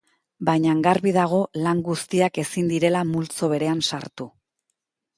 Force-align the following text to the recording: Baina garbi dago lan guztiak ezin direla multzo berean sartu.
Baina 0.47 0.71
garbi 0.87 1.13
dago 1.17 1.41
lan 1.67 1.85
guztiak 1.91 2.41
ezin 2.47 2.75
direla 2.75 3.07
multzo 3.13 3.55
berean 3.55 3.89
sartu. 3.93 4.33